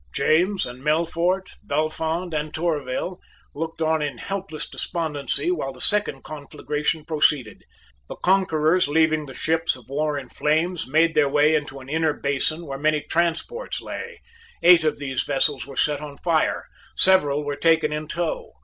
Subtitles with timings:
[0.15, 3.19] James and Melfort, Bellefonds and Tourville,
[3.53, 7.63] looked on in helpless despondency while the second conflagration proceeded.
[8.07, 12.13] The conquerors, leaving the ships of war in flames, made their way into an inner
[12.13, 14.21] basin where many transports lay.
[14.63, 16.65] Eight of these vessels were set on fire.
[16.97, 18.53] Several were taken in tow.